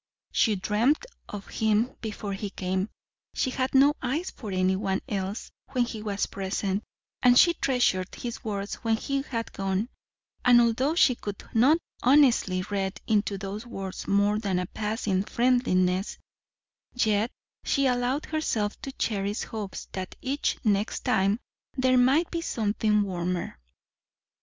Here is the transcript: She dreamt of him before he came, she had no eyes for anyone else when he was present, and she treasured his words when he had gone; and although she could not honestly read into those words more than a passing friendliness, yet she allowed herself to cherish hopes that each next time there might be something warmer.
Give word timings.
She 0.31 0.55
dreamt 0.55 1.05
of 1.29 1.45
him 1.47 1.91
before 2.01 2.33
he 2.33 2.49
came, 2.49 2.89
she 3.35 3.51
had 3.51 3.75
no 3.75 3.93
eyes 4.01 4.31
for 4.31 4.49
anyone 4.51 5.01
else 5.07 5.51
when 5.73 5.85
he 5.85 6.01
was 6.01 6.25
present, 6.25 6.83
and 7.21 7.37
she 7.37 7.53
treasured 7.53 8.15
his 8.15 8.43
words 8.43 8.73
when 8.77 8.97
he 8.97 9.21
had 9.21 9.53
gone; 9.53 9.89
and 10.43 10.59
although 10.59 10.95
she 10.95 11.13
could 11.13 11.43
not 11.53 11.77
honestly 12.01 12.63
read 12.71 12.99
into 13.05 13.37
those 13.37 13.67
words 13.67 14.07
more 14.07 14.39
than 14.39 14.57
a 14.57 14.65
passing 14.65 15.23
friendliness, 15.23 16.17
yet 16.95 17.29
she 17.63 17.85
allowed 17.85 18.25
herself 18.25 18.81
to 18.81 18.91
cherish 18.93 19.43
hopes 19.43 19.87
that 19.91 20.15
each 20.19 20.57
next 20.63 21.01
time 21.01 21.39
there 21.77 21.95
might 21.99 22.31
be 22.31 22.41
something 22.41 23.03
warmer. 23.03 23.59